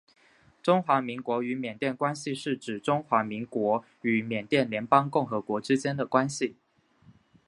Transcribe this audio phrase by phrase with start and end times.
[0.63, 6.55] 中华民国与缅甸关系是指中华民国与缅甸联邦共和国之间的关系。